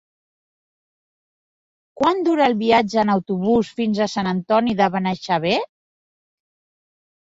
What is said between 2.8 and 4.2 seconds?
en autobús fins a